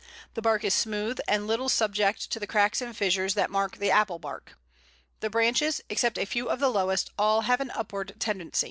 [0.33, 3.91] The bark is smooth, and little subject to the cracks and fissures that mark the
[3.91, 4.57] Apple bark.
[5.19, 8.17] The branches, except a few of the lowest, all have an upward tendency.
[8.17, 8.39] [Illustration: _Pl.
[8.39, 8.51] 107.